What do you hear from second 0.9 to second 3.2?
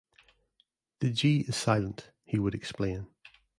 The "G" is silent, he would explain.